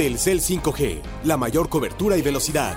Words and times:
Telcel 0.00 0.40
5G, 0.40 1.02
la 1.24 1.36
mayor 1.36 1.68
cobertura 1.68 2.16
y 2.16 2.22
velocidad. 2.22 2.74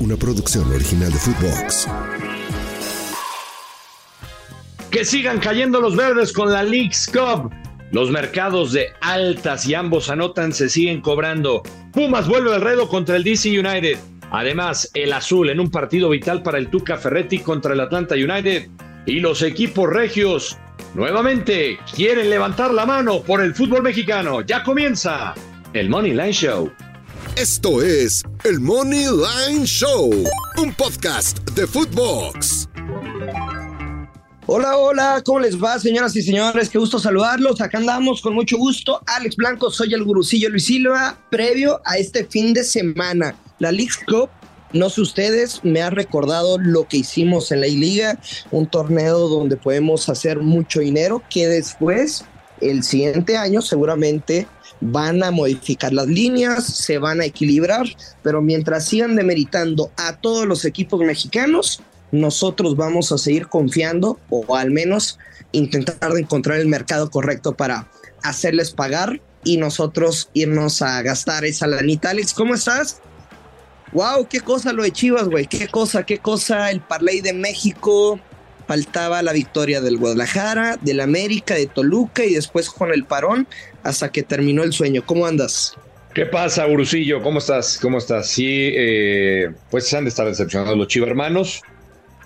Una 0.00 0.16
producción 0.16 0.68
original 0.72 1.12
de 1.12 1.18
Footbox. 1.20 1.86
Que 4.90 5.04
sigan 5.04 5.38
cayendo 5.38 5.80
los 5.80 5.94
verdes 5.94 6.32
con 6.32 6.50
la 6.50 6.64
League's 6.64 7.06
Cup. 7.06 7.52
Los 7.92 8.10
mercados 8.10 8.72
de 8.72 8.88
altas 9.02 9.68
y 9.68 9.74
ambos 9.74 10.10
anotan 10.10 10.52
se 10.52 10.68
siguen 10.68 11.00
cobrando. 11.00 11.62
Pumas 11.92 12.26
vuelve 12.26 12.56
al 12.56 12.60
redo 12.60 12.88
contra 12.88 13.14
el 13.14 13.22
DC 13.22 13.56
United. 13.56 14.00
Además, 14.32 14.90
el 14.94 15.12
azul 15.12 15.48
en 15.48 15.60
un 15.60 15.70
partido 15.70 16.08
vital 16.08 16.42
para 16.42 16.58
el 16.58 16.70
Tuca 16.70 16.96
Ferretti 16.96 17.38
contra 17.38 17.72
el 17.72 17.78
Atlanta 17.78 18.16
United. 18.16 18.68
Y 19.06 19.20
los 19.20 19.42
equipos 19.42 19.88
regios 19.88 20.58
nuevamente 20.94 21.78
quieren 21.94 22.30
levantar 22.30 22.72
la 22.72 22.86
mano 22.86 23.22
por 23.22 23.40
el 23.40 23.54
fútbol 23.54 23.82
mexicano. 23.82 24.40
Ya 24.42 24.62
comienza 24.62 25.34
el 25.72 25.88
Money 25.88 26.12
Line 26.12 26.32
Show. 26.32 26.72
Esto 27.36 27.82
es 27.82 28.22
el 28.44 28.60
Money 28.60 29.06
Line 29.06 29.66
Show, 29.66 30.12
un 30.58 30.72
podcast 30.74 31.38
de 31.50 31.66
Footbox. 31.66 32.68
Hola, 34.46 34.76
hola, 34.76 35.22
¿cómo 35.24 35.40
les 35.40 35.60
va, 35.60 35.78
señoras 35.78 36.14
y 36.16 36.22
señores? 36.22 36.68
Qué 36.68 36.78
gusto 36.78 36.98
saludarlos. 36.98 37.60
Acá 37.60 37.78
andamos 37.78 38.20
con 38.20 38.34
mucho 38.34 38.58
gusto. 38.58 39.00
Alex 39.06 39.36
Blanco, 39.36 39.70
soy 39.70 39.94
el 39.94 40.04
gurucillo 40.04 40.50
Luis 40.50 40.66
Silva. 40.66 41.18
Previo 41.30 41.80
a 41.84 41.96
este 41.96 42.24
fin 42.24 42.52
de 42.52 42.62
semana, 42.62 43.34
la 43.58 43.72
League 43.72 43.94
Cup 44.06 44.28
no 44.74 44.90
sé 44.90 45.00
ustedes, 45.00 45.60
me 45.62 45.82
ha 45.82 45.90
recordado 45.90 46.58
lo 46.58 46.86
que 46.88 46.98
hicimos 46.98 47.52
en 47.52 47.60
la 47.60 47.68
I-Liga, 47.68 48.18
un 48.50 48.66
torneo 48.66 49.28
donde 49.28 49.56
podemos 49.56 50.08
hacer 50.08 50.40
mucho 50.40 50.80
dinero 50.80 51.22
que 51.30 51.46
después, 51.46 52.24
el 52.60 52.82
siguiente 52.82 53.36
año, 53.36 53.62
seguramente 53.62 54.46
van 54.80 55.22
a 55.22 55.30
modificar 55.30 55.92
las 55.92 56.08
líneas, 56.08 56.64
se 56.64 56.98
van 56.98 57.20
a 57.20 57.24
equilibrar, 57.24 57.86
pero 58.22 58.42
mientras 58.42 58.86
sigan 58.86 59.14
demeritando 59.14 59.92
a 59.96 60.16
todos 60.16 60.44
los 60.46 60.64
equipos 60.64 61.00
mexicanos, 61.00 61.80
nosotros 62.10 62.76
vamos 62.76 63.12
a 63.12 63.18
seguir 63.18 63.46
confiando 63.48 64.18
o 64.28 64.56
al 64.56 64.72
menos 64.72 65.18
intentar 65.52 66.16
encontrar 66.18 66.58
el 66.58 66.66
mercado 66.66 67.10
correcto 67.10 67.54
para 67.54 67.88
hacerles 68.22 68.72
pagar 68.72 69.20
y 69.44 69.56
nosotros 69.56 70.30
irnos 70.34 70.82
a 70.82 71.00
gastar 71.02 71.44
esa 71.44 71.66
lanita. 71.66 72.10
Alex, 72.10 72.34
¿cómo 72.34 72.54
estás? 72.54 73.00
Wow, 73.94 74.26
qué 74.28 74.40
cosa 74.40 74.72
lo 74.72 74.82
de 74.82 74.90
Chivas, 74.90 75.28
güey. 75.28 75.46
Qué 75.46 75.68
cosa, 75.68 76.04
qué 76.04 76.18
cosa. 76.18 76.70
El 76.70 76.80
parlay 76.80 77.20
de 77.20 77.32
México. 77.32 78.18
Faltaba 78.66 79.22
la 79.22 79.32
victoria 79.32 79.80
del 79.80 79.98
Guadalajara, 79.98 80.78
del 80.80 81.00
América, 81.00 81.54
de 81.54 81.66
Toluca 81.66 82.24
y 82.24 82.34
después 82.34 82.70
con 82.70 82.92
el 82.92 83.04
parón 83.04 83.46
hasta 83.82 84.10
que 84.10 84.22
terminó 84.22 84.62
el 84.62 84.72
sueño. 84.72 85.02
¿Cómo 85.04 85.26
andas? 85.26 85.76
¿Qué 86.14 86.26
pasa, 86.26 86.66
Urucillo? 86.66 87.22
¿Cómo 87.22 87.38
estás? 87.38 87.78
¿Cómo 87.80 87.98
estás? 87.98 88.28
Sí, 88.28 88.70
eh, 88.74 89.50
pues 89.70 89.92
han 89.92 90.04
de 90.04 90.08
estar 90.08 90.26
decepcionados 90.26 90.78
los 90.78 90.88
Chivas 90.88 91.10
hermanos. 91.10 91.62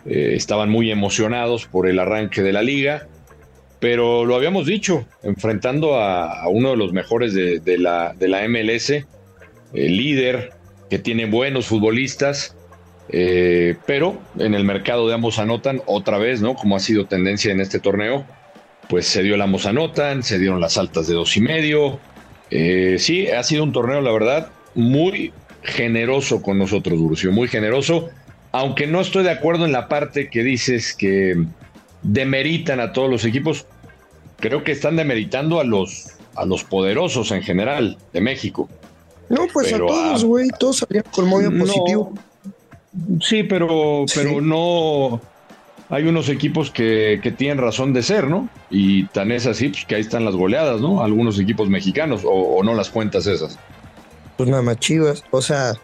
Eh, 0.06 0.34
estaban 0.36 0.70
muy 0.70 0.90
emocionados 0.90 1.66
por 1.66 1.88
el 1.88 1.98
arranque 1.98 2.40
de 2.42 2.52
la 2.52 2.62
liga, 2.62 3.08
pero 3.80 4.24
lo 4.24 4.36
habíamos 4.36 4.66
dicho, 4.66 5.06
enfrentando 5.22 5.96
a, 5.96 6.48
uno 6.48 6.70
de 6.70 6.76
los 6.76 6.92
mejores 6.92 7.34
de, 7.34 7.78
la, 7.78 8.14
de 8.16 8.28
la 8.28 8.46
MLS, 8.48 8.90
el 8.90 9.96
líder, 9.96 10.52
que 10.90 10.98
tiene 10.98 11.26
buenos 11.26 11.66
futbolistas, 11.66 12.56
eh, 13.10 13.76
pero 13.86 14.18
en 14.38 14.54
el 14.54 14.64
mercado 14.64 15.08
de 15.08 15.14
ambos 15.14 15.38
anotan 15.38 15.82
otra 15.86 16.18
vez, 16.18 16.40
¿no? 16.40 16.54
Como 16.54 16.76
ha 16.76 16.80
sido 16.80 17.06
tendencia 17.06 17.52
en 17.52 17.60
este 17.60 17.78
torneo, 17.78 18.24
pues 18.88 19.06
se 19.06 19.22
dio 19.22 19.34
el 19.34 19.42
ambos 19.42 19.66
anotan, 19.66 20.22
se 20.22 20.38
dieron 20.38 20.60
las 20.60 20.78
altas 20.78 21.06
de 21.06 21.14
dos 21.14 21.36
y 21.36 21.40
medio. 21.40 21.98
Eh, 22.50 22.96
sí, 22.98 23.28
ha 23.28 23.42
sido 23.42 23.64
un 23.64 23.72
torneo, 23.72 24.00
la 24.00 24.12
verdad, 24.12 24.50
muy 24.74 25.32
generoso 25.62 26.42
con 26.42 26.58
nosotros, 26.58 26.98
Durcio, 26.98 27.32
muy 27.32 27.48
generoso, 27.48 28.08
aunque 28.52 28.86
no 28.86 29.00
estoy 29.00 29.24
de 29.24 29.30
acuerdo 29.30 29.64
en 29.64 29.72
la 29.72 29.88
parte 29.88 30.30
que 30.30 30.42
dices 30.42 30.94
que 30.94 31.36
demeritan 32.02 32.80
a 32.80 32.92
todos 32.92 33.10
los 33.10 33.24
equipos, 33.24 33.66
creo 34.38 34.64
que 34.64 34.72
están 34.72 34.96
demeritando 34.96 35.60
a 35.60 35.64
los, 35.64 36.06
a 36.36 36.46
los 36.46 36.64
poderosos 36.64 37.30
en 37.32 37.42
general 37.42 37.98
de 38.12 38.20
México. 38.20 38.68
No, 39.28 39.46
pues 39.52 39.72
a 39.72 39.78
todos, 39.78 40.24
güey, 40.24 40.48
todos 40.58 40.78
salieron 40.78 41.10
con 41.12 41.28
modo 41.28 41.50
positivo. 41.58 42.12
Sí, 43.20 43.42
pero, 43.42 44.04
pero 44.14 44.40
no. 44.40 45.20
Hay 45.90 46.04
unos 46.04 46.28
equipos 46.28 46.70
que, 46.70 47.20
tienen 47.36 47.58
razón 47.58 47.92
de 47.92 48.02
ser, 48.02 48.28
¿no? 48.28 48.48
Y 48.70 49.04
tan 49.06 49.32
es 49.32 49.46
así, 49.46 49.68
pues 49.70 49.84
que 49.86 49.94
ahí 49.94 50.00
están 50.02 50.24
las 50.24 50.34
goleadas, 50.34 50.80
¿no? 50.80 51.02
Algunos 51.02 51.38
equipos 51.38 51.68
mexicanos, 51.68 52.22
o, 52.24 52.62
no 52.62 52.74
las 52.74 52.90
cuentas 52.90 53.26
esas. 53.26 53.58
Pues 54.36 54.48
nada 54.48 54.62
más 54.62 54.78
chivas, 54.78 55.24
o 55.30 55.40
sea. 55.40 55.74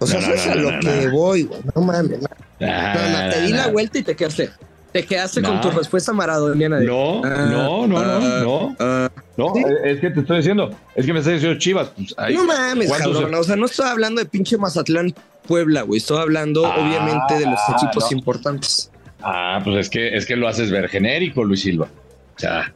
O 0.00 0.06
sea, 0.06 0.20
eso 0.20 0.32
es 0.32 0.46
a 0.46 0.54
lo 0.54 0.78
que 0.80 1.08
voy, 1.08 1.42
güey. 1.44 1.60
No 1.74 1.82
mames. 1.82 2.20
te 2.58 3.42
di 3.42 3.52
la 3.52 3.68
vuelta 3.68 3.98
y 3.98 4.02
te 4.02 4.16
quedaste. 4.16 4.50
Te 4.92 5.04
quedaste 5.04 5.42
con 5.42 5.60
tu 5.60 5.70
respuesta 5.70 6.12
maradoniana. 6.14 6.80
No, 6.80 7.22
ah, 7.22 7.46
no, 7.50 7.86
no, 7.86 7.88
no, 7.88 7.98
ah, 7.98 8.40
no. 8.42 8.76
Ah, 8.78 9.07
no, 9.38 9.52
es 9.84 10.00
que 10.00 10.10
te 10.10 10.20
estoy 10.20 10.38
diciendo, 10.38 10.76
es 10.96 11.06
que 11.06 11.12
me 11.12 11.20
estás 11.20 11.34
diciendo 11.34 11.58
Chivas. 11.60 11.92
Pues, 11.94 12.34
no 12.34 12.44
mames, 12.44 12.90
cabrón. 12.90 13.32
O 13.32 13.44
sea, 13.44 13.54
no 13.54 13.66
estoy 13.66 13.86
hablando 13.86 14.20
de 14.20 14.28
pinche 14.28 14.58
Mazatlán 14.58 15.14
Puebla, 15.46 15.82
güey. 15.82 15.98
Estoy 15.98 16.18
hablando, 16.18 16.64
obviamente, 16.64 17.38
de 17.38 17.46
los 17.46 17.60
equipos 17.72 18.10
importantes. 18.10 18.90
Ah, 19.22 19.60
pues 19.62 19.76
es 19.76 19.90
que, 19.90 20.16
es 20.16 20.26
que 20.26 20.34
lo 20.34 20.48
haces 20.48 20.72
ver 20.72 20.88
genérico, 20.88 21.44
Luis 21.44 21.60
Silva. 21.62 21.88
O 22.36 22.38
sea, 22.40 22.74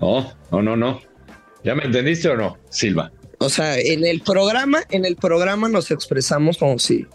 no, 0.00 0.32
no, 0.52 0.62
no, 0.62 0.76
no. 0.76 1.00
¿Ya 1.64 1.74
me 1.74 1.84
entendiste 1.84 2.28
o 2.28 2.36
no, 2.36 2.56
Silva? 2.68 3.10
O 3.38 3.48
sea, 3.48 3.76
en 3.76 4.06
el 4.06 4.20
programa, 4.20 4.82
en 4.90 5.04
el 5.04 5.16
programa 5.16 5.68
nos 5.68 5.90
expresamos 5.90 6.58
como 6.58 6.78
si 6.78 7.06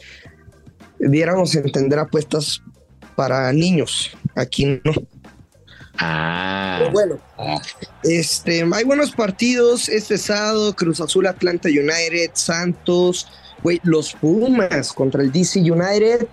diéramos 1.00 1.56
a 1.56 1.59
entender 1.59 2.00
apuestas 2.00 2.62
para 3.16 3.53
niños. 3.53 4.12
Aquí 4.35 4.66
no. 4.66 4.94
Ah. 5.97 6.89
bueno, 6.91 7.19
este, 8.03 8.66
hay 8.73 8.83
buenos 8.83 9.11
partidos 9.11 9.89
este 9.89 10.17
sábado, 10.17 10.75
Cruz 10.75 11.00
Azul, 11.00 11.28
Atlanta 11.28 11.69
United, 11.69 12.31
Santos, 12.33 13.28
güey, 13.63 13.79
los 13.83 14.13
Pumas 14.13 14.91
contra 14.94 15.22
el 15.22 15.31
DC 15.31 15.59
United. 15.59 16.28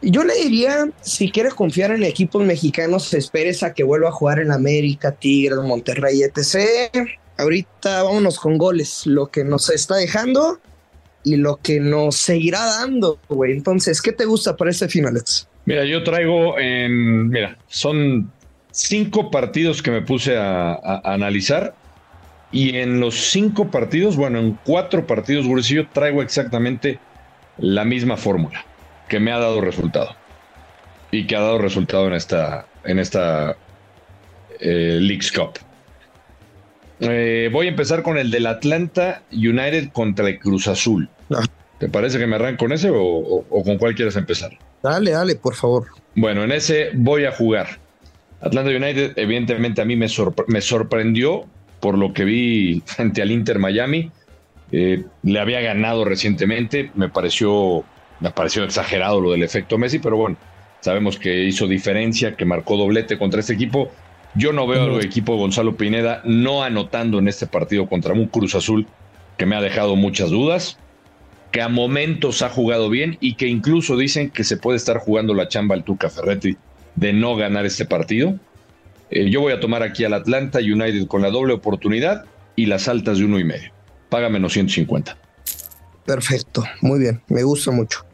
Yo 0.00 0.22
le 0.22 0.34
diría, 0.34 0.88
si 1.00 1.30
quieres 1.30 1.54
confiar 1.54 1.90
en 1.90 2.04
equipos 2.04 2.44
mexicanos, 2.44 3.12
esperes 3.14 3.62
a 3.62 3.74
que 3.74 3.82
vuelva 3.82 4.08
a 4.08 4.12
jugar 4.12 4.38
en 4.38 4.52
América, 4.52 5.12
Tigres, 5.12 5.58
Monterrey, 5.58 6.22
etc. 6.22 7.08
Ahorita 7.36 8.04
vámonos 8.04 8.38
con 8.38 8.58
goles, 8.58 9.06
lo 9.06 9.30
que 9.30 9.44
nos 9.44 9.70
está 9.70 9.96
dejando 9.96 10.60
y 11.24 11.36
lo 11.36 11.56
que 11.56 11.80
nos 11.80 12.16
seguirá 12.16 12.64
dando, 12.64 13.18
güey. 13.28 13.52
Entonces, 13.52 14.00
¿qué 14.00 14.12
te 14.12 14.24
gusta 14.24 14.56
para 14.56 14.70
este 14.70 14.88
final, 14.88 15.20
Mira, 15.68 15.84
yo 15.84 16.02
traigo 16.02 16.58
en. 16.58 17.28
Mira, 17.28 17.58
son 17.66 18.32
cinco 18.70 19.30
partidos 19.30 19.82
que 19.82 19.90
me 19.90 20.00
puse 20.00 20.38
a, 20.38 21.02
analizar. 21.04 21.74
Y 22.50 22.78
en 22.78 23.00
los 23.00 23.14
cinco 23.14 23.70
partidos, 23.70 24.16
bueno, 24.16 24.38
en 24.38 24.58
cuatro 24.64 25.06
partidos, 25.06 25.46
Gurecillo, 25.46 25.86
traigo 25.92 26.22
exactamente 26.22 26.98
la 27.58 27.84
misma 27.84 28.16
fórmula 28.16 28.64
que 29.08 29.20
me 29.20 29.30
ha 29.30 29.38
dado 29.38 29.60
resultado. 29.60 30.16
Y 31.10 31.26
que 31.26 31.36
ha 31.36 31.40
dado 31.40 31.58
resultado 31.58 32.06
en 32.06 32.14
esta, 32.14 32.64
en 32.84 32.98
esta 32.98 33.54
eh, 34.60 34.96
Leagues 34.98 35.30
Cup. 35.30 35.58
Eh, 37.00 37.50
voy 37.52 37.66
a 37.66 37.68
empezar 37.68 38.02
con 38.02 38.16
el 38.16 38.30
del 38.30 38.46
Atlanta 38.46 39.20
United 39.32 39.90
contra 39.92 40.26
el 40.30 40.38
Cruz 40.38 40.66
Azul. 40.66 41.10
¿Te 41.78 41.88
parece 41.88 42.18
que 42.18 42.26
me 42.26 42.36
arranco 42.36 42.64
con 42.64 42.72
ese 42.72 42.90
o, 42.92 43.44
con 43.64 43.78
cuál 43.78 43.94
quieres 43.94 44.16
empezar? 44.16 44.50
Dale, 44.82 45.12
dale, 45.12 45.36
por 45.36 45.54
favor. 45.54 45.86
Bueno, 46.14 46.42
en 46.44 46.52
ese 46.52 46.90
voy 46.94 47.24
a 47.24 47.32
jugar. 47.32 47.78
Atlanta 48.40 48.70
United, 48.70 49.12
evidentemente, 49.16 49.80
a 49.80 49.84
mí 49.84 49.96
me, 49.96 50.08
sorprendió 50.08 51.46
por 51.80 51.96
lo 51.96 52.12
que 52.12 52.24
vi 52.24 52.82
frente 52.84 53.22
al 53.22 53.30
Inter 53.30 53.58
Miami. 53.58 54.10
Eh, 54.72 55.04
le 55.22 55.40
había 55.40 55.60
ganado 55.60 56.04
recientemente. 56.04 56.90
Me 56.94 57.08
pareció, 57.08 57.84
me 58.20 58.30
pareció 58.30 58.64
exagerado 58.64 59.20
lo 59.20 59.32
del 59.32 59.44
efecto 59.44 59.78
Messi, 59.78 60.00
pero 60.00 60.16
bueno, 60.16 60.36
sabemos 60.80 61.18
que 61.18 61.44
hizo 61.44 61.68
diferencia, 61.68 62.34
que 62.36 62.44
marcó 62.44 62.76
doblete 62.76 63.18
contra 63.18 63.40
este 63.40 63.52
equipo. 63.52 63.90
Yo 64.34 64.52
no 64.52 64.66
veo 64.66 64.96
al 64.96 65.04
equipo 65.04 65.32
de 65.32 65.38
Gonzalo 65.38 65.76
Pineda 65.76 66.22
no 66.24 66.62
anotando 66.62 67.18
en 67.18 67.28
este 67.28 67.46
partido 67.46 67.88
contra 67.88 68.12
un 68.12 68.26
Cruz 68.26 68.54
Azul 68.54 68.86
que 69.36 69.46
me 69.46 69.56
ha 69.56 69.60
dejado 69.60 69.96
muchas 69.96 70.30
dudas, 70.30 70.78
que 71.50 71.62
a 71.62 71.68
momentos 71.68 72.42
ha 72.42 72.48
jugado 72.48 72.90
bien 72.90 73.16
y 73.20 73.34
que 73.34 73.46
incluso 73.46 73.96
dicen 73.96 74.30
que 74.30 74.44
se 74.44 74.56
puede 74.56 74.76
estar 74.76 74.98
jugando 74.98 75.34
la 75.34 75.48
chamba 75.48 75.74
al 75.74 75.84
Tuca 75.84 76.10
Ferretti 76.10 76.56
de 76.96 77.12
no 77.12 77.36
ganar 77.36 77.64
este 77.66 77.84
partido. 77.84 78.38
Eh, 79.10 79.30
yo 79.30 79.40
voy 79.40 79.52
a 79.52 79.60
tomar 79.60 79.82
aquí 79.82 80.04
al 80.04 80.14
Atlanta 80.14 80.58
United 80.58 81.06
con 81.06 81.22
la 81.22 81.30
doble 81.30 81.54
oportunidad 81.54 82.24
y 82.56 82.66
las 82.66 82.88
altas 82.88 83.18
de 83.18 83.24
uno 83.24 83.38
y 83.38 83.44
medio. 83.44 83.72
Paga 84.10 84.28
menos 84.28 84.52
150. 84.52 85.16
Perfecto, 86.04 86.64
muy 86.80 86.98
bien, 86.98 87.22
me 87.28 87.42
gusta 87.42 87.70
mucho. 87.70 88.04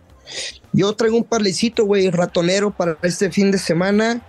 Yo 0.73 0.93
traigo 0.95 1.17
un 1.17 1.25
parlecito, 1.25 1.85
güey, 1.85 2.11
ratonero 2.11 2.73
para 2.73 2.99
este 3.03 3.31
fin 3.31 3.51
de 3.51 3.59
semana 3.59 4.23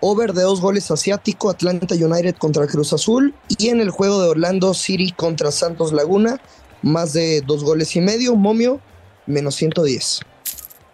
over 0.00 0.32
de 0.32 0.42
dos 0.42 0.60
goles 0.60 0.90
asiático, 0.90 1.50
Atlanta 1.50 1.94
United 1.94 2.36
contra 2.36 2.66
Cruz 2.66 2.92
Azul. 2.92 3.34
Y 3.48 3.68
en 3.68 3.80
el 3.80 3.90
juego 3.90 4.22
de 4.22 4.30
Orlando 4.30 4.74
City 4.74 5.12
contra 5.12 5.50
Santos 5.50 5.92
Laguna, 5.92 6.40
más 6.82 7.12
de 7.12 7.40
dos 7.42 7.64
goles 7.64 7.94
y 7.96 8.00
medio, 8.00 8.34
momio, 8.36 8.80
menos 9.26 9.54
110. 9.56 10.20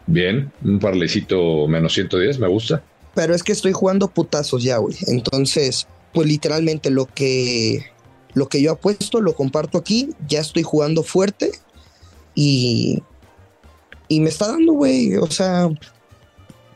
Bien, 0.06 0.52
un 0.64 0.78
parlecito 0.78 1.66
menos 1.66 1.94
110, 1.94 2.38
me 2.38 2.48
gusta. 2.48 2.82
Pero 3.14 3.34
es 3.34 3.42
que 3.42 3.52
estoy 3.52 3.72
jugando 3.72 4.08
putazos 4.08 4.62
ya, 4.62 4.76
güey. 4.78 4.96
Entonces, 5.06 5.86
pues 6.12 6.28
literalmente 6.28 6.90
lo 6.90 7.06
que, 7.06 7.84
lo 8.34 8.48
que 8.48 8.62
yo 8.62 8.72
apuesto 8.72 9.20
lo 9.20 9.34
comparto 9.34 9.78
aquí. 9.78 10.10
Ya 10.28 10.40
estoy 10.40 10.62
jugando 10.62 11.02
fuerte 11.02 11.52
y, 12.34 13.02
y 14.08 14.20
me 14.20 14.28
está 14.28 14.48
dando, 14.48 14.74
güey. 14.74 15.16
O 15.16 15.30
sea, 15.30 15.68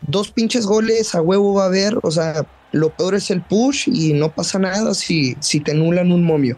dos 0.00 0.32
pinches 0.32 0.66
goles 0.66 1.14
a 1.14 1.22
huevo 1.22 1.54
va 1.54 1.64
a 1.64 1.66
haber. 1.66 1.98
O 2.02 2.10
sea, 2.10 2.46
lo 2.72 2.90
peor 2.96 3.14
es 3.14 3.30
el 3.30 3.42
push 3.42 3.88
y 3.88 4.12
no 4.12 4.34
pasa 4.34 4.58
nada 4.58 4.94
si, 4.94 5.36
si 5.40 5.60
te 5.60 5.72
anulan 5.72 6.10
un 6.10 6.24
momio. 6.24 6.56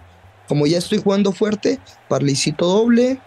Como 0.53 0.67
ya 0.67 0.77
estoy 0.77 0.99
jugando 0.99 1.33
fuerte, 1.33 1.79
parlicito 2.11 2.67
doble 2.67 3.19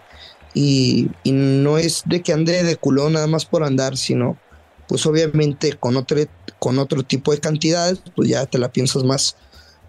y, 0.54 1.10
y 1.24 1.32
no 1.32 1.76
es 1.76 2.04
de 2.06 2.22
que 2.22 2.32
ande 2.32 2.62
de 2.62 2.76
culón 2.76 3.14
nada 3.14 3.26
más 3.26 3.44
por 3.44 3.64
andar, 3.64 3.96
sino 3.96 4.38
pues 4.86 5.04
obviamente 5.06 5.72
con 5.72 5.96
otro, 5.96 6.18
con 6.60 6.78
otro 6.78 7.02
tipo 7.02 7.32
de 7.32 7.40
cantidades, 7.40 8.00
pues 8.14 8.28
ya 8.28 8.46
te 8.46 8.58
la 8.58 8.70
piensas 8.70 9.02
más 9.02 9.34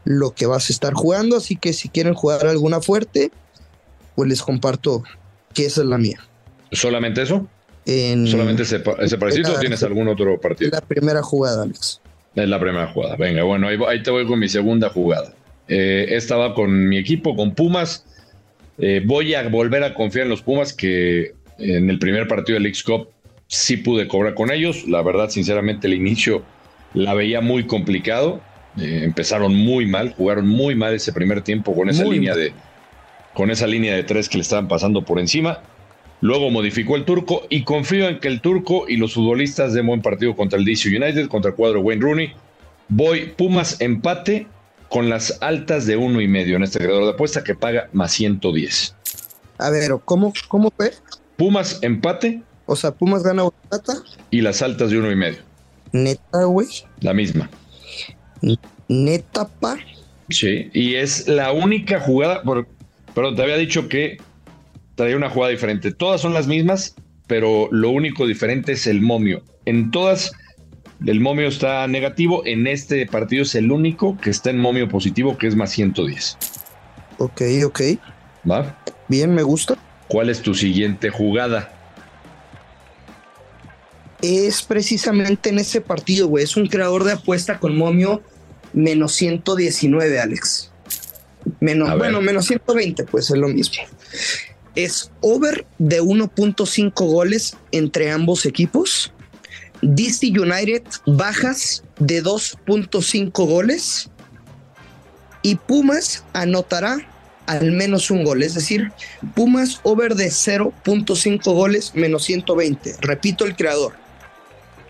lo 0.03 0.31
que 0.31 0.47
vas 0.47 0.71
a 0.71 0.73
estar 0.73 0.95
jugando. 0.95 1.37
Así 1.37 1.57
que 1.57 1.73
si 1.73 1.89
quieren 1.89 2.15
jugar 2.15 2.47
alguna 2.47 2.81
fuerte, 2.81 3.29
pues 4.15 4.27
les 4.27 4.41
comparto 4.41 5.03
que 5.53 5.67
esa 5.67 5.81
es 5.81 5.87
la 5.87 5.99
mía. 5.99 6.19
¿Solamente 6.71 7.21
eso? 7.21 7.45
En, 7.85 8.25
¿Solamente 8.25 8.63
ese, 8.63 8.81
ese 8.97 9.17
parecido 9.19 9.53
o 9.53 9.59
tienes 9.59 9.83
algún 9.83 10.07
otro 10.07 10.41
partido? 10.41 10.71
La 10.71 10.81
primera 10.81 11.21
jugada, 11.21 11.61
Alex. 11.61 12.01
Es 12.33 12.49
la 12.49 12.59
primera 12.59 12.91
jugada. 12.91 13.15
Venga, 13.15 13.43
bueno, 13.43 13.67
ahí, 13.67 13.77
ahí 13.87 14.01
te 14.01 14.09
voy 14.09 14.25
con 14.25 14.39
mi 14.39 14.49
segunda 14.49 14.89
jugada. 14.89 15.36
Eh, 15.67 16.07
esta 16.09 16.37
va 16.37 16.53
con 16.53 16.87
mi 16.87 16.97
equipo, 16.97 17.35
con 17.35 17.53
Pumas. 17.53 18.05
Eh, 18.77 19.01
voy 19.05 19.33
a 19.33 19.47
volver 19.49 19.83
a 19.83 19.93
confiar 19.93 20.23
en 20.25 20.29
los 20.29 20.41
Pumas 20.41 20.73
que 20.73 21.33
en 21.59 21.89
el 21.89 21.99
primer 21.99 22.27
partido 22.27 22.55
del 22.55 22.67
X 22.67 22.83
Cup 22.83 23.09
sí 23.47 23.77
pude 23.77 24.07
cobrar 24.07 24.33
con 24.33 24.51
ellos. 24.51 24.87
La 24.87 25.01
verdad, 25.01 25.29
sinceramente, 25.29 25.87
el 25.87 25.93
inicio 25.93 26.43
la 26.93 27.13
veía 27.13 27.41
muy 27.41 27.65
complicado. 27.65 28.41
Eh, 28.79 29.01
empezaron 29.03 29.55
muy 29.55 29.85
mal, 29.87 30.13
jugaron 30.15 30.47
muy 30.47 30.75
mal 30.75 30.93
ese 30.93 31.11
primer 31.11 31.41
tiempo 31.41 31.75
con 31.75 31.89
esa 31.89 32.03
Muy 32.03 32.15
línea 32.15 32.33
mal. 32.33 32.43
de 32.43 32.53
con 33.33 33.51
esa 33.51 33.67
línea 33.67 33.95
de 33.95 34.03
tres 34.03 34.29
que 34.29 34.37
le 34.37 34.41
estaban 34.41 34.67
pasando 34.67 35.03
por 35.03 35.19
encima. 35.19 35.59
Luego 36.21 36.49
modificó 36.49 36.95
el 36.95 37.03
turco 37.05 37.45
y 37.49 37.63
confío 37.63 38.07
en 38.09 38.19
que 38.19 38.27
el 38.27 38.41
turco 38.41 38.85
y 38.87 38.97
los 38.97 39.13
futbolistas 39.13 39.73
den 39.73 39.85
buen 39.85 40.01
partido 40.01 40.35
contra 40.35 40.57
el 40.57 40.65
DC 40.65 40.89
United, 40.89 41.27
contra 41.27 41.51
el 41.51 41.55
cuadro 41.55 41.81
Wayne 41.81 42.01
Rooney. 42.01 42.31
Voy 42.89 43.33
Pumas 43.37 43.79
empate 43.79 44.47
con 44.89 45.09
las 45.09 45.37
altas 45.41 45.85
de 45.85 45.97
uno 45.97 46.21
y 46.21 46.27
medio 46.27 46.55
en 46.55 46.63
este 46.63 46.79
creador 46.79 47.05
de 47.05 47.11
apuesta 47.11 47.43
que 47.43 47.55
paga 47.55 47.89
más 47.93 48.11
110. 48.13 48.95
A 49.59 49.69
ver, 49.69 49.91
¿cómo, 50.05 50.33
cómo 50.47 50.71
fue? 50.75 50.91
Pumas 51.35 51.79
empate 51.81 52.41
O 52.65 52.75
sea, 52.75 52.91
Pumas 52.91 53.23
gana 53.23 53.43
y 54.31 54.41
las 54.41 54.61
altas 54.61 54.89
de 54.91 54.99
uno 54.99 55.11
y 55.11 55.15
medio. 55.15 55.39
Neta, 55.91 56.43
güey. 56.45 56.67
La 56.99 57.13
misma. 57.13 57.49
Neta, 58.87 59.47
pa. 59.47 59.77
Sí, 60.29 60.69
y 60.73 60.95
es 60.95 61.27
la 61.27 61.51
única 61.51 61.99
jugada, 61.99 62.43
por- 62.43 62.67
perdón, 63.13 63.35
te 63.35 63.43
había 63.43 63.57
dicho 63.57 63.87
que 63.87 64.17
traía 64.95 65.15
una 65.15 65.29
jugada 65.29 65.51
diferente. 65.51 65.91
Todas 65.93 66.21
son 66.21 66.33
las 66.33 66.47
mismas, 66.47 66.95
pero 67.27 67.69
lo 67.71 67.89
único 67.89 68.27
diferente 68.27 68.73
es 68.73 68.87
el 68.87 69.01
momio. 69.01 69.43
En 69.65 69.91
todas, 69.91 70.31
el 71.05 71.19
momio 71.19 71.47
está 71.47 71.87
negativo. 71.87 72.45
En 72.45 72.67
este 72.67 73.05
partido 73.05 73.43
es 73.43 73.55
el 73.55 73.71
único 73.71 74.17
que 74.17 74.29
está 74.29 74.49
en 74.49 74.59
momio 74.59 74.89
positivo, 74.89 75.37
que 75.37 75.47
es 75.47 75.55
más 75.55 75.71
110. 75.71 76.37
Ok, 77.19 77.41
ok. 77.65 77.81
¿Va? 78.49 78.77
Bien, 79.07 79.33
me 79.33 79.43
gusta. 79.43 79.77
¿Cuál 80.07 80.29
es 80.29 80.41
tu 80.41 80.53
siguiente 80.53 81.09
jugada? 81.09 81.73
Es 84.21 84.63
precisamente 84.63 85.49
en 85.49 85.59
ese 85.59 85.81
partido, 85.81 86.27
güey. 86.27 86.43
Es 86.43 86.57
un 86.57 86.67
creador 86.67 87.03
de 87.03 87.13
apuesta 87.13 87.59
con 87.59 87.77
momio 87.77 88.21
menos 88.73 89.13
119, 89.13 90.19
Alex. 90.19 90.71
Menos, 91.59 91.89
A 91.89 91.91
ver. 91.93 91.99
bueno, 91.99 92.21
menos 92.21 92.45
120, 92.45 93.03
pues 93.05 93.29
es 93.29 93.37
lo 93.37 93.47
mismo. 93.47 93.83
Es 94.75 95.11
over 95.21 95.65
de 95.77 96.01
1.5 96.01 96.91
goles 96.93 97.55
entre 97.71 98.11
ambos 98.11 98.45
equipos. 98.45 99.13
DC 99.81 100.27
United 100.27 100.83
bajas 101.05 101.83
de 101.99 102.23
2.5 102.23 103.31
goles. 103.45 104.09
Y 105.41 105.55
Pumas 105.55 106.23
anotará 106.33 107.07
al 107.47 107.71
menos 107.71 108.11
un 108.11 108.23
gol. 108.23 108.43
Es 108.43 108.53
decir, 108.53 108.91
Pumas 109.33 109.79
over 109.83 110.15
de 110.15 110.27
0.5 110.27 111.53
goles 111.53 111.95
menos 111.95 112.25
120. 112.25 112.97
Repito 113.01 113.45
el 113.45 113.55
creador. 113.55 113.93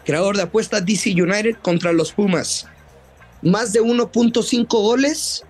Creador 0.04 0.36
de 0.36 0.44
apuesta 0.44 0.82
DC 0.82 1.12
United 1.12 1.56
contra 1.62 1.94
los 1.94 2.12
Pumas. 2.12 2.66
Más 3.42 3.72
de 3.74 3.82
1.5 3.82 4.68
goles 4.68 5.44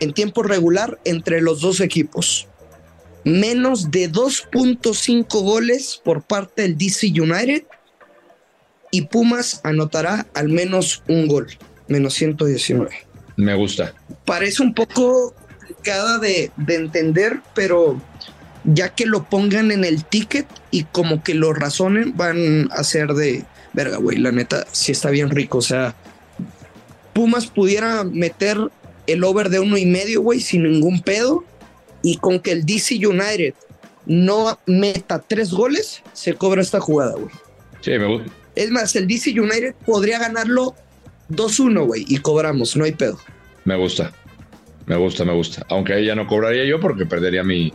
en 0.00 0.12
tiempo 0.12 0.42
regular 0.42 0.98
entre 1.04 1.40
los 1.40 1.60
dos 1.60 1.80
equipos. 1.80 2.48
Menos 3.24 3.90
de 3.90 4.10
2.5 4.10 5.26
goles 5.42 6.00
por 6.02 6.22
parte 6.22 6.62
del 6.62 6.78
DC 6.78 7.08
United. 7.08 7.64
Y 8.90 9.02
Pumas 9.02 9.60
anotará 9.64 10.26
al 10.34 10.48
menos 10.48 11.02
un 11.08 11.26
gol. 11.26 11.48
Menos 11.88 12.14
119 12.14 12.90
Me 13.36 13.54
gusta. 13.54 13.92
parece 14.24 14.62
un 14.62 14.74
poco 14.74 15.34
complicada 15.58 16.18
de, 16.18 16.50
de 16.56 16.74
entender, 16.76 17.40
pero 17.54 18.00
ya 18.64 18.90
que 18.94 19.06
lo 19.06 19.24
pongan 19.24 19.70
en 19.72 19.84
el 19.84 20.04
ticket 20.04 20.46
y 20.70 20.84
como 20.84 21.22
que 21.22 21.34
lo 21.34 21.52
razonen, 21.52 22.16
van 22.16 22.68
a 22.72 22.84
ser 22.84 23.14
de 23.14 23.44
verga, 23.72 23.96
güey. 23.96 24.18
La 24.18 24.30
neta, 24.32 24.66
sí 24.70 24.92
está 24.92 25.10
bien 25.10 25.30
rico. 25.30 25.58
O 25.58 25.62
sea, 25.62 25.94
Pumas 27.12 27.46
pudiera 27.46 28.04
meter 28.04 28.58
el 29.06 29.24
over 29.24 29.48
de 29.48 29.60
uno 29.60 29.76
y 29.76 29.86
medio, 29.86 30.22
güey, 30.22 30.40
sin 30.40 30.62
ningún 30.64 31.00
pedo. 31.02 31.44
Y 32.02 32.16
con 32.18 32.40
que 32.40 32.52
el 32.52 32.64
DC 32.64 32.94
United 33.06 33.54
no 34.06 34.58
meta 34.66 35.18
tres 35.18 35.50
goles, 35.50 36.02
se 36.12 36.34
cobra 36.34 36.62
esta 36.62 36.80
jugada, 36.80 37.12
güey. 37.14 37.30
Sí, 37.80 37.90
me 37.92 38.06
gusta. 38.06 38.32
Es 38.60 38.70
más, 38.70 38.94
el 38.96 39.06
DC 39.06 39.30
United 39.40 39.74
podría 39.86 40.18
ganarlo 40.18 40.74
2-1, 41.30 41.86
güey, 41.86 42.04
y 42.08 42.18
cobramos, 42.18 42.76
no 42.76 42.84
hay 42.84 42.92
pedo. 42.92 43.18
Me 43.64 43.76
gusta. 43.76 44.12
Me 44.86 44.96
gusta, 44.96 45.24
me 45.24 45.32
gusta. 45.32 45.64
Aunque 45.68 45.92
ahí 45.94 46.06
ya 46.06 46.14
no 46.14 46.26
cobraría 46.26 46.64
yo 46.64 46.80
porque 46.80 47.06
perdería 47.06 47.42
mi, 47.44 47.72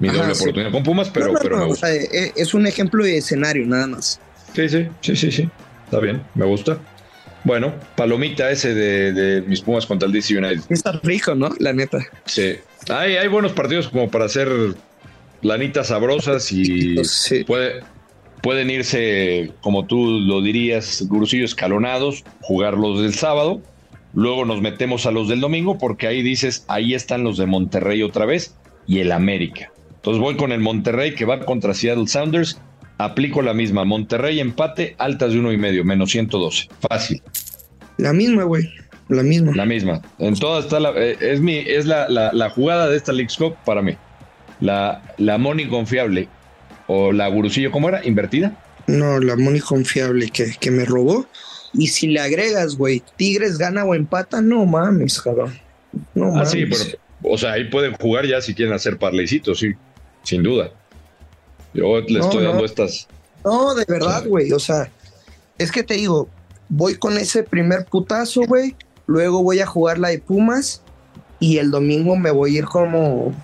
mi 0.00 0.08
Ajá, 0.08 0.18
doble 0.18 0.34
sí. 0.34 0.42
oportunidad 0.42 0.72
con 0.72 0.82
Pumas, 0.82 1.10
pero, 1.10 1.26
No, 1.26 1.32
no, 1.34 1.38
pero 1.40 1.56
no, 1.56 1.60
me 1.60 1.64
o 1.64 1.68
gusta. 1.68 1.86
sea, 1.86 1.96
eh, 2.02 2.32
es 2.36 2.52
un 2.54 2.66
ejemplo 2.66 3.04
de 3.04 3.18
escenario, 3.18 3.64
nada 3.66 3.86
más. 3.86 4.20
Sí, 4.54 4.68
sí, 4.68 4.86
sí, 5.00 5.16
sí, 5.16 5.30
sí. 5.32 5.48
Está 5.84 6.00
bien, 6.00 6.22
me 6.34 6.44
gusta. 6.44 6.78
Bueno, 7.44 7.72
palomita 7.96 8.50
ese 8.50 8.74
de, 8.74 9.12
de 9.12 9.40
mis 9.42 9.60
Pumas 9.60 9.86
contra 9.86 10.06
el 10.06 10.12
DC 10.12 10.36
United. 10.36 10.62
Está 10.68 10.98
rico, 11.04 11.34
¿no? 11.36 11.54
La 11.60 11.72
neta. 11.72 11.98
Sí. 12.24 12.56
Hay, 12.88 13.16
hay 13.16 13.28
buenos 13.28 13.52
partidos 13.52 13.88
como 13.88 14.10
para 14.10 14.24
hacer 14.24 14.48
lanitas 15.42 15.86
sabrosas 15.88 16.50
y 16.50 17.04
Sí. 17.04 17.44
puede, 17.44 17.80
pueden 18.46 18.70
irse, 18.70 19.50
como 19.60 19.86
tú 19.86 20.20
lo 20.20 20.40
dirías, 20.40 21.04
gurusillos 21.08 21.50
escalonados, 21.50 22.22
jugar 22.42 22.74
los 22.74 23.02
del 23.02 23.12
sábado. 23.12 23.60
Luego 24.14 24.44
nos 24.44 24.60
metemos 24.62 25.04
a 25.04 25.10
los 25.10 25.26
del 25.26 25.40
domingo 25.40 25.78
porque 25.78 26.06
ahí 26.06 26.22
dices, 26.22 26.64
ahí 26.68 26.94
están 26.94 27.24
los 27.24 27.38
de 27.38 27.46
Monterrey 27.46 28.04
otra 28.04 28.24
vez 28.24 28.54
y 28.86 29.00
el 29.00 29.10
América. 29.10 29.72
Entonces 29.96 30.22
voy 30.22 30.36
con 30.36 30.52
el 30.52 30.60
Monterrey 30.60 31.16
que 31.16 31.24
va 31.24 31.40
contra 31.40 31.74
Seattle 31.74 32.06
Sounders. 32.06 32.60
Aplico 32.98 33.42
la 33.42 33.52
misma. 33.52 33.84
Monterrey 33.84 34.38
empate, 34.38 34.94
altas 34.98 35.32
de 35.32 35.40
uno 35.40 35.50
y 35.52 35.56
medio, 35.56 35.84
menos 35.84 36.12
112. 36.12 36.68
Fácil. 36.88 37.20
La 37.96 38.12
misma, 38.12 38.44
güey. 38.44 38.62
La 39.08 39.24
misma. 39.24 39.52
La 39.56 39.66
misma. 39.66 40.02
En 40.20 40.36
todas 40.38 40.66
está 40.66 40.78
la. 40.78 40.90
eh, 40.90 41.16
es 41.20 41.40
mi, 41.40 41.56
es 41.56 41.84
la, 41.86 42.08
la- 42.08 42.32
la 42.32 42.48
jugada 42.50 42.88
de 42.88 42.96
esta 42.96 43.12
League's 43.12 43.36
Cup 43.36 43.56
para 43.64 43.82
mí. 43.82 43.96
La, 44.60 45.02
la 45.18 45.36
Money 45.36 45.66
confiable. 45.66 46.28
O 46.88 47.12
la 47.12 47.28
gurusillo, 47.28 47.70
¿cómo 47.70 47.88
era? 47.88 48.04
¿Invertida? 48.04 48.56
No, 48.86 49.18
la 49.18 49.36
money 49.36 49.60
confiable 49.60 50.30
que, 50.30 50.54
que 50.60 50.70
me 50.70 50.84
robó. 50.84 51.26
Y 51.72 51.88
si 51.88 52.06
le 52.06 52.20
agregas, 52.20 52.76
güey, 52.76 53.02
Tigres 53.16 53.58
gana 53.58 53.84
o 53.84 53.94
empata, 53.94 54.40
no 54.40 54.64
mames, 54.64 55.20
cabrón. 55.20 55.58
No 56.14 56.26
Ah, 56.26 56.30
mames. 56.36 56.50
sí, 56.50 56.64
pero. 56.66 56.84
O 57.22 57.36
sea, 57.38 57.52
ahí 57.52 57.64
pueden 57.64 57.94
jugar 57.94 58.26
ya 58.26 58.40
si 58.40 58.54
quieren 58.54 58.74
hacer 58.74 58.98
parleycitos, 58.98 59.58
sí. 59.58 59.72
Sin 60.22 60.42
duda. 60.42 60.70
Yo 61.74 62.00
le 62.00 62.18
No, 62.20 62.24
estoy 62.24 62.44
no. 62.44 62.50
dando 62.50 62.64
estas. 62.64 63.08
No, 63.44 63.74
de 63.74 63.84
verdad, 63.88 64.24
güey. 64.26 64.52
O 64.52 64.58
sea, 64.58 64.88
es 65.58 65.72
que 65.72 65.82
te 65.82 65.94
digo, 65.94 66.28
voy 66.68 66.94
con 66.96 67.16
ese 67.18 67.42
primer 67.42 67.84
putazo, 67.86 68.42
güey. 68.42 68.76
Luego 69.06 69.42
voy 69.42 69.60
a 69.60 69.66
jugar 69.66 69.98
la 69.98 70.08
de 70.08 70.18
Pumas. 70.18 70.82
Y 71.40 71.58
el 71.58 71.70
domingo 71.70 72.16
me 72.16 72.30
voy 72.30 72.54
a 72.56 72.58
ir 72.60 72.64
como. 72.66 73.34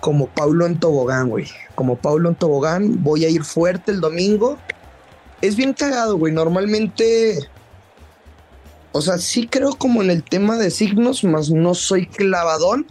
Como 0.00 0.28
Paulo 0.28 0.66
en 0.66 0.78
tobogán, 0.80 1.28
güey. 1.28 1.46
Como 1.80 1.96
Paulo 1.96 2.28
en 2.28 2.34
tobogán. 2.34 3.02
Voy 3.02 3.24
a 3.24 3.30
ir 3.30 3.42
fuerte 3.42 3.90
el 3.90 4.00
domingo. 4.00 4.58
Es 5.40 5.56
bien 5.56 5.72
cagado, 5.72 6.18
güey. 6.18 6.30
Normalmente 6.30 7.38
O 8.92 9.00
sea, 9.00 9.16
sí 9.16 9.46
creo 9.46 9.70
como 9.70 10.02
en 10.02 10.10
el 10.10 10.22
tema 10.22 10.58
de 10.58 10.70
signos, 10.70 11.24
más 11.24 11.48
no 11.48 11.74
soy 11.74 12.04
clavadón, 12.04 12.86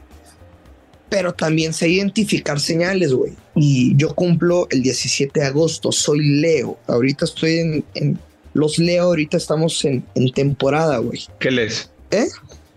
pero 1.08 1.36
también 1.36 1.74
sé 1.74 1.88
identificar 1.88 2.60
señales, 2.60 3.14
güey. 3.14 3.34
Y 3.54 3.96
yo 3.96 4.16
cumplo 4.16 4.68
el 4.72 4.82
17 4.82 5.40
de 5.40 5.46
agosto, 5.46 5.92
soy 5.92 6.42
Leo. 6.42 6.80
Ahorita 6.88 7.26
estoy 7.26 7.84
en, 7.94 8.20
los 8.56 8.80
Leo, 8.80 9.04
ahorita 9.04 9.38
estamos 9.38 9.86
en, 9.86 10.04
temporada, 10.34 10.98
güey. 10.98 11.28
¿Qué 11.40 11.52
lees? 11.52 11.92
¿Eh? 12.10 12.26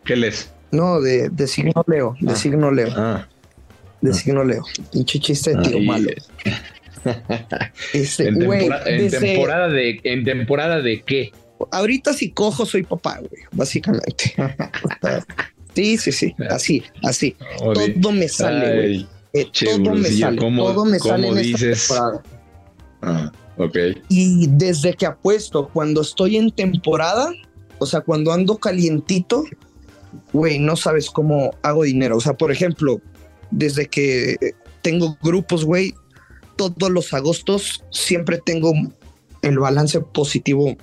¿Qué 0.04 0.16
lees? 0.16 0.50
No, 0.72 1.00
de, 1.00 1.30
signo 1.46 1.82
Leo, 1.86 2.14
de 2.20 2.32
ah. 2.32 2.36
signo 2.36 2.70
Leo. 2.70 2.92
Ah. 2.94 3.26
De 4.02 4.10
ah. 4.10 4.14
signo 4.14 4.44
Leo. 4.44 4.62
Pinche 4.92 5.18
chiste 5.18 5.56
de 5.56 5.62
tío 5.62 5.80
malo. 5.80 6.10
Este, 7.92 8.28
en, 8.28 9.10
temporada 9.10 9.68
de, 9.68 10.00
¿En 10.04 10.22
temporada 10.22 10.80
de 10.80 11.02
qué? 11.02 11.32
Ahorita 11.72 12.12
si 12.12 12.30
cojo 12.30 12.64
soy 12.64 12.84
papá, 12.84 13.18
güey, 13.18 13.42
básicamente. 13.50 14.36
sí, 15.74 15.98
sí, 15.98 16.12
sí, 16.12 16.32
así, 16.48 16.84
así. 17.02 17.34
todo 17.58 18.12
me 18.12 18.28
sale, 18.28 18.74
güey. 18.76 19.08
Eh, 19.32 19.46
todo 19.52 19.94
me 19.94 20.10
sale, 20.10 20.36
todo 20.38 20.84
me 20.84 20.98
sale 21.00 21.28
en 21.28 21.38
esta 21.38 21.58
temporada. 21.58 22.22
Ah, 23.02 23.32
ok. 23.56 23.76
Y 24.08 24.46
desde 24.50 24.94
que 24.94 25.06
apuesto, 25.06 25.68
cuando 25.72 26.02
estoy 26.02 26.36
en 26.36 26.52
temporada, 26.52 27.32
o 27.78 27.86
sea, 27.86 28.00
cuando 28.00 28.32
ando 28.32 28.58
calientito, 28.58 29.44
güey, 30.32 30.60
no 30.60 30.76
sabes 30.76 31.10
cómo 31.10 31.52
hago 31.62 31.82
dinero. 31.82 32.16
O 32.16 32.20
sea, 32.20 32.34
por 32.34 32.52
ejemplo, 32.52 33.00
desde 33.52 33.86
que 33.86 34.54
tengo 34.82 35.16
grupos, 35.22 35.64
güey, 35.64 35.94
todos 36.56 36.90
los 36.90 37.12
agostos 37.14 37.84
siempre 37.90 38.40
tengo 38.44 38.72
el 39.42 39.58
balance 39.58 40.00
positivo. 40.00 40.76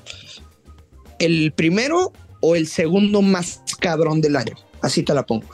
El 1.20 1.52
primero 1.52 2.14
o 2.42 2.56
el 2.56 2.68
segundo 2.68 3.22
más 3.22 3.62
cabrón 3.80 4.22
del 4.22 4.36
año. 4.36 4.56
Así 4.82 5.04
te 5.04 5.14
la 5.14 5.26
pongo. 5.26 5.48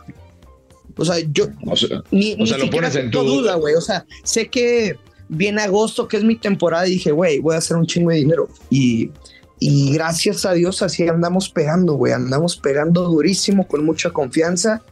O 0.98 1.04
sea, 1.04 1.18
yo 1.32 1.48
o 1.66 1.76
sea, 1.76 2.04
ni, 2.12 2.36
lo 2.36 2.70
pones 2.70 2.96
en 2.96 3.12
tu 3.12 3.24
duda, 3.24 3.56
güey. 3.56 3.76
O 3.76 3.82
sea, 3.82 4.06
sé 4.24 4.48
que 4.48 4.98
viene 5.28 5.62
agosto, 5.62 6.08
que 6.08 6.18
es 6.18 6.24
mi 6.24 6.36
temporada, 6.36 6.88
y 6.88 6.92
dije, 6.92 7.12
güey, 7.12 7.40
voy 7.40 7.56
a 7.56 7.58
hacer 7.58 7.76
un 7.78 7.86
chingo 7.86 8.12
de 8.12 8.18
dinero. 8.18 8.48
Y, 8.70 9.12
y 9.60 9.92
gracias 9.94 10.46
a 10.46 10.54
Dios 10.54 10.82
así 10.82 11.08
andamos 11.08 11.50
pegando, 11.50 11.94
güey. 11.94 12.14
Andamos 12.14 12.58
pegando 12.58 13.04
durísimo, 13.04 13.68
con 13.68 13.84
mucha 13.84 14.12
confianza. 14.12 14.84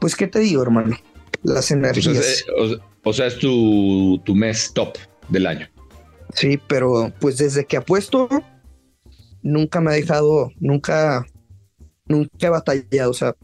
Pues, 0.00 0.16
¿qué 0.16 0.26
te 0.26 0.40
digo, 0.40 0.62
hermano? 0.62 0.96
Las 1.46 1.70
energías. 1.70 2.44
O 3.04 3.12
sea, 3.12 3.26
es 3.26 3.38
tu, 3.38 4.20
tu 4.24 4.34
mes 4.34 4.72
top 4.74 4.98
del 5.28 5.46
año. 5.46 5.68
Sí, 6.34 6.58
pero 6.66 7.12
pues 7.20 7.38
desde 7.38 7.64
que 7.64 7.76
apuesto, 7.76 8.28
nunca 9.42 9.80
me 9.80 9.92
ha 9.92 9.94
dejado, 9.94 10.50
nunca, 10.58 11.24
nunca 12.06 12.48
he 12.48 12.50
batallado. 12.50 13.10
O 13.10 13.14
sea, 13.14 13.36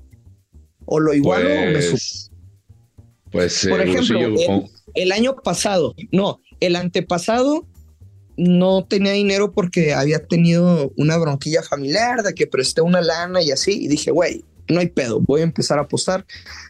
o 0.85 0.99
lo 0.99 1.15
igual 1.15 1.47
o 1.47 1.49
me 1.49 1.73
pues, 1.73 2.31
Pues, 3.31 3.67
por 3.69 3.81
ejemplo, 3.81 4.19
el, 4.95 5.13
año 5.13 5.37
pasado, 5.37 5.95
no, 6.11 6.41
el 6.59 6.75
antepasado 6.75 7.69
no 8.37 8.85
tenía 8.85 9.13
dinero 9.13 9.53
porque 9.53 9.95
había 9.95 10.27
tenido 10.27 10.93
una 10.97 11.19
bronquilla 11.19 11.63
familiar 11.63 12.25
de 12.25 12.35
que 12.35 12.49
presté 12.49 12.81
una 12.81 13.01
lana 13.01 13.43
y 13.43 13.53
así. 13.53 13.85
Y 13.85 13.87
dije, 13.87 14.11
güey, 14.11 14.45
no 14.69 14.81
hay 14.81 14.89
pedo, 14.89 15.21
voy 15.21 15.41
a 15.41 15.45
empezar 15.45 15.79
a 15.79 15.83
apostar. 15.83 16.25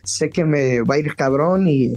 Sé 0.04 0.30
que 0.30 0.44
me 0.44 0.82
va 0.82 0.96
a 0.96 0.98
ir 0.98 1.14
cabrón 1.14 1.68
y 1.68 1.94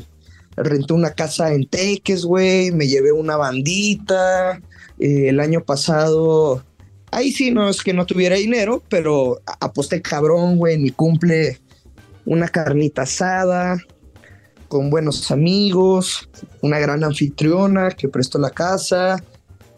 renté 0.56 0.94
una 0.94 1.12
casa 1.12 1.54
en 1.54 1.68
Teques, 1.68 2.26
güey, 2.26 2.72
me 2.72 2.88
llevé 2.88 3.12
una 3.12 3.38
bandita. 3.38 4.62
Eh, 5.00 5.30
el 5.30 5.40
año 5.40 5.62
pasado, 5.62 6.64
ahí 7.12 7.32
sí 7.32 7.52
no 7.52 7.70
es 7.70 7.82
que 7.82 7.94
no 7.94 8.06
tuviera 8.06 8.36
dinero, 8.36 8.82
pero 8.90 9.42
aposté 9.60 10.02
cabrón, 10.02 10.58
güey, 10.58 10.78
mi 10.78 10.92
cumple 10.92 11.60
una 12.26 12.48
carnita 12.48 13.04
asada 13.04 13.78
con 14.68 14.90
buenos 14.90 15.32
amigos, 15.32 16.30
una 16.62 16.80
gran 16.80 17.04
anfitriona 17.04 17.92
que 17.92 18.10
prestó 18.10 18.40
la 18.40 18.50
casa. 18.50 19.24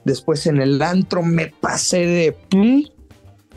Después 0.05 0.47
en 0.47 0.61
el 0.61 0.81
antro 0.81 1.21
me 1.21 1.47
pasé 1.47 2.05
de 2.05 2.31
pum. 2.31 2.83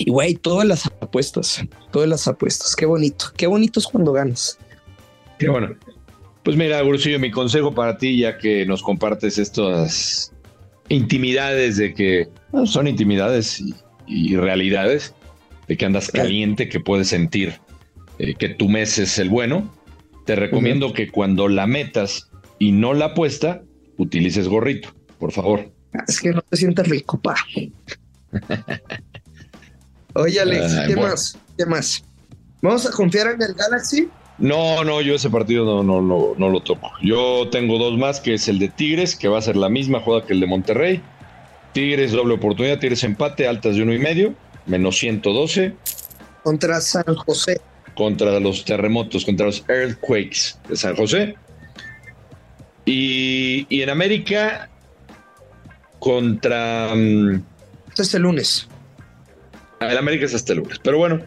Y 0.00 0.10
güey, 0.10 0.34
todas 0.34 0.66
las 0.66 0.86
apuestas, 0.86 1.62
todas 1.90 2.08
las 2.08 2.26
apuestas. 2.26 2.74
Qué 2.74 2.86
bonito, 2.86 3.26
qué 3.36 3.46
bonito 3.46 3.80
es 3.80 3.86
cuando 3.86 4.12
ganas. 4.12 4.58
Qué 5.38 5.50
bueno. 5.50 5.76
Pues 6.42 6.56
mira, 6.56 6.80
Gurusillo, 6.80 7.18
mi 7.18 7.30
consejo 7.30 7.74
para 7.74 7.98
ti, 7.98 8.16
ya 8.16 8.38
que 8.38 8.64
nos 8.64 8.82
compartes 8.82 9.36
estas 9.36 10.32
intimidades 10.88 11.76
de 11.76 11.92
que 11.92 12.28
son 12.64 12.88
intimidades 12.88 13.62
y, 14.06 14.36
realidades, 14.36 15.14
de 15.68 15.76
que 15.76 15.84
andas 15.84 16.10
caliente, 16.10 16.70
que 16.70 16.80
puedes 16.80 17.08
sentir 17.08 17.60
eh, 18.18 18.34
que 18.34 18.48
tu 18.48 18.70
mes 18.70 18.96
es 18.98 19.18
el 19.18 19.28
bueno, 19.28 19.70
te 20.24 20.34
recomiendo 20.34 20.94
que 20.94 21.10
cuando 21.10 21.46
la 21.46 21.66
metas 21.66 22.30
y 22.58 22.72
no 22.72 22.94
la 22.94 23.06
apuesta, 23.06 23.62
utilices 23.98 24.48
gorrito, 24.48 24.94
por 25.18 25.32
favor. 25.32 25.70
Es 26.08 26.22
que 26.22 26.30
no 26.30 26.40
te 26.40 26.56
sientes 26.56 26.88
rico, 26.88 27.20
pa. 27.20 27.36
Oye, 30.14 30.40
Alex, 30.40 30.74
¿qué 30.86 30.96
más? 30.96 31.38
¿Qué 31.56 31.66
más? 31.66 32.02
¿Vamos 32.62 32.86
a 32.86 32.90
confiar 32.90 33.28
en 33.28 33.42
el 33.42 33.54
Galaxy? 33.54 34.08
No, 34.38 34.84
no, 34.84 35.02
yo 35.02 35.14
ese 35.14 35.28
partido 35.28 35.64
no, 35.64 35.82
no, 35.82 36.00
no, 36.00 36.34
no 36.36 36.48
lo 36.48 36.60
toco. 36.60 36.90
Yo 37.02 37.48
tengo 37.50 37.78
dos 37.78 37.98
más, 37.98 38.20
que 38.20 38.34
es 38.34 38.48
el 38.48 38.58
de 38.58 38.68
Tigres, 38.68 39.14
que 39.14 39.28
va 39.28 39.38
a 39.38 39.42
ser 39.42 39.56
la 39.56 39.68
misma 39.68 40.00
jugada 40.00 40.26
que 40.26 40.32
el 40.32 40.40
de 40.40 40.46
Monterrey. 40.46 41.02
Tigres 41.72 42.12
doble 42.12 42.34
oportunidad, 42.34 42.78
Tigres 42.78 43.04
empate, 43.04 43.46
altas 43.46 43.76
de 43.76 43.82
uno 43.82 43.92
y 43.92 43.98
medio, 43.98 44.34
menos 44.66 44.98
112. 44.98 45.74
Contra 46.42 46.80
San 46.80 47.14
José. 47.14 47.60
Contra 47.94 48.40
los 48.40 48.64
terremotos, 48.64 49.26
contra 49.26 49.46
los 49.46 49.62
earthquakes 49.68 50.56
de 50.68 50.76
San 50.76 50.96
José. 50.96 51.36
Y, 52.86 53.66
en 53.82 53.90
América, 53.90 54.70
contra. 55.98 56.92
Um, 56.94 57.42
este 57.88 58.02
es 58.02 58.14
el 58.14 58.22
lunes. 58.22 58.69
El 59.80 59.96
América 59.96 60.26
es 60.26 60.34
hasta 60.34 60.52
el 60.52 60.58
lunes, 60.58 60.78
pero 60.82 60.98
bueno. 60.98 61.20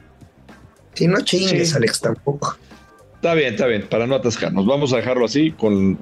Si 0.93 1.07
no 1.07 1.21
chingues, 1.21 1.75
Alex, 1.75 2.01
tampoco. 2.01 2.55
Está 3.15 3.33
bien, 3.33 3.53
está 3.53 3.65
bien, 3.65 3.87
para 3.89 4.05
no 4.05 4.15
atascarnos. 4.15 4.65
Vamos 4.67 4.93
a 4.93 4.97
dejarlo 4.97 5.25
así 5.25 5.51
con 5.51 5.97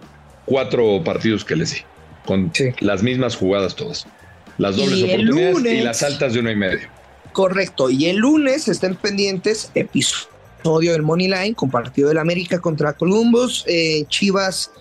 cuatro 0.46 1.02
partidos 1.04 1.46
que 1.46 1.56
les 1.56 1.76
di, 1.76 1.82
con 2.26 2.52
las 2.82 3.04
mismas 3.04 3.38
jugadas 3.38 3.76
todas. 3.76 4.06
Las 4.58 4.76
dobles 4.76 5.02
oportunidades 5.04 5.66
y 5.66 5.82
las 5.82 6.04
altas 6.04 6.34
de 6.34 6.42
uno 6.42 6.52
y 6.52 6.56
medio. 6.58 6.90
Correcto. 7.32 7.90
Y 7.90 8.08
el 8.08 8.18
lunes 8.18 8.68
estén 8.68 8.96
pendientes, 8.96 9.72
episodio 9.74 10.92
del 10.92 11.04
Money 11.04 11.30
Line 11.30 11.56
con 11.56 11.72
partido 11.72 12.10
del 12.10 12.18
América 12.18 12.60
contra 12.60 12.92
Columbus, 12.94 13.64
eh, 13.68 14.04
Chivas 14.10 14.72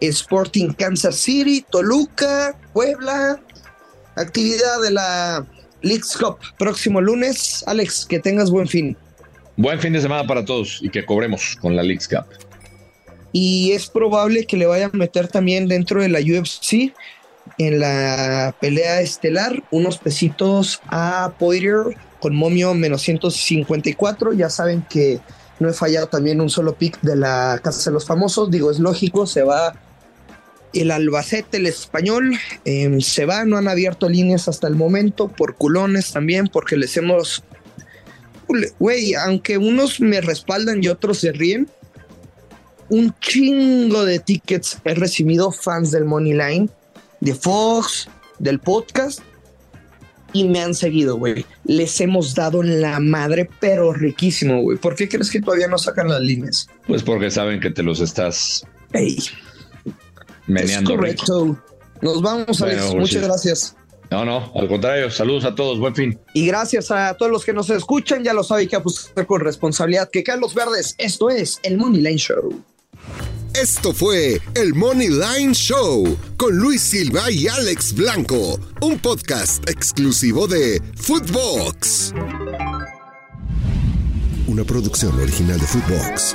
Sporting 0.00 0.72
Kansas 0.72 1.14
City, 1.14 1.64
Toluca, 1.70 2.58
Puebla, 2.72 3.40
actividad 4.16 4.80
de 4.82 4.90
la 4.90 5.46
League's 5.82 6.16
Cup 6.16 6.38
próximo 6.58 7.00
lunes. 7.00 7.64
Alex, 7.66 8.06
que 8.06 8.18
tengas 8.18 8.50
buen 8.50 8.66
fin. 8.66 8.96
Buen 9.56 9.78
fin 9.80 9.92
de 9.92 10.00
semana 10.00 10.26
para 10.26 10.44
todos 10.44 10.78
y 10.82 10.88
que 10.88 11.04
cobremos 11.04 11.56
con 11.60 11.76
la 11.76 11.82
League's 11.82 12.08
Cup. 12.08 12.24
Y 13.32 13.72
es 13.72 13.88
probable 13.88 14.46
que 14.46 14.56
le 14.56 14.66
vayan 14.66 14.90
a 14.92 14.96
meter 14.96 15.28
también 15.28 15.68
dentro 15.68 16.02
de 16.02 16.08
la 16.08 16.20
UFC 16.20 16.92
en 17.58 17.80
la 17.80 18.54
pelea 18.60 19.00
estelar 19.00 19.62
unos 19.70 19.98
pesitos 19.98 20.80
a 20.86 21.32
Poirier 21.38 21.96
con 22.20 22.34
momio 22.34 22.74
menos 22.74 23.02
154. 23.02 24.32
Ya 24.32 24.48
saben 24.48 24.86
que 24.88 25.20
no 25.58 25.68
he 25.68 25.72
fallado 25.72 26.08
también 26.08 26.40
un 26.40 26.50
solo 26.50 26.74
pick 26.74 27.00
de 27.00 27.16
la 27.16 27.60
Casa 27.62 27.90
de 27.90 27.94
los 27.94 28.06
Famosos. 28.06 28.50
Digo, 28.50 28.70
es 28.70 28.78
lógico, 28.78 29.26
se 29.26 29.42
va 29.42 29.74
el 30.74 30.90
Albacete, 30.90 31.58
el 31.58 31.66
español, 31.66 32.38
em, 32.64 33.00
se 33.00 33.26
va, 33.26 33.44
no 33.44 33.56
han 33.56 33.68
abierto 33.68 34.08
líneas 34.08 34.48
hasta 34.48 34.68
el 34.68 34.74
momento, 34.74 35.28
por 35.28 35.56
culones 35.56 36.12
también, 36.12 36.48
porque 36.48 36.76
les 36.76 36.96
hemos 36.96 37.44
güey, 38.78 39.14
aunque 39.14 39.58
unos 39.58 40.00
me 40.00 40.20
respaldan 40.20 40.82
y 40.82 40.88
otros 40.88 41.18
se 41.18 41.32
ríen, 41.32 41.68
un 42.88 43.14
chingo 43.20 44.04
de 44.04 44.18
tickets 44.18 44.78
he 44.84 44.94
recibido 44.94 45.50
fans 45.50 45.90
del 45.90 46.04
Money 46.04 46.32
Line, 46.34 46.68
de 47.20 47.34
Fox, 47.34 48.08
del 48.38 48.58
podcast, 48.58 49.20
y 50.34 50.44
me 50.44 50.60
han 50.60 50.74
seguido, 50.74 51.16
güey. 51.16 51.44
Les 51.64 52.00
hemos 52.00 52.34
dado 52.34 52.62
la 52.62 53.00
madre, 53.00 53.48
pero 53.60 53.92
riquísimo, 53.92 54.62
güey. 54.62 54.78
¿Por 54.78 54.94
qué 54.94 55.08
crees 55.08 55.30
que 55.30 55.40
todavía 55.40 55.68
no 55.68 55.78
sacan 55.78 56.08
las 56.08 56.20
líneas? 56.20 56.68
Pues 56.86 57.02
porque 57.02 57.30
saben 57.30 57.60
que 57.60 57.70
te 57.70 57.82
los 57.82 58.00
estás 58.00 58.66
meneando. 60.46 60.94
correcto. 60.96 61.58
Nos 62.00 62.20
vamos, 62.20 62.60
Alex. 62.62 62.94
Muchas 62.94 63.22
gracias. 63.22 63.76
No, 64.10 64.26
no, 64.26 64.52
al 64.54 64.68
contrario, 64.68 65.10
saludos 65.10 65.46
a 65.46 65.54
todos, 65.54 65.78
buen 65.78 65.94
fin. 65.94 66.18
Y 66.34 66.46
gracias 66.46 66.90
a 66.90 67.14
todos 67.14 67.32
los 67.32 67.46
que 67.46 67.54
nos 67.54 67.70
escuchan, 67.70 68.22
ya 68.22 68.34
lo 68.34 68.44
saben 68.44 68.68
que 68.68 68.76
apostar 68.76 69.26
con 69.26 69.40
responsabilidad, 69.40 70.10
que 70.12 70.22
Carlos 70.22 70.54
Verdes, 70.54 70.94
esto 70.98 71.30
es 71.30 71.58
el 71.62 71.78
Money 71.78 72.02
Line 72.02 72.18
Show. 72.18 72.62
Esto 73.54 73.94
fue 73.94 74.38
el 74.54 74.74
Money 74.74 75.08
Line 75.08 75.54
Show 75.54 76.16
con 76.36 76.56
Luis 76.56 76.82
Silva 76.82 77.30
y 77.30 77.48
Alex 77.48 77.94
Blanco, 77.94 78.58
un 78.82 78.98
podcast 78.98 79.66
exclusivo 79.68 80.46
de 80.46 80.82
Footbox. 80.96 82.12
una 84.46 84.64
producción 84.64 85.18
original 85.18 85.58
de 85.58 85.66
Footbox. 85.66 86.34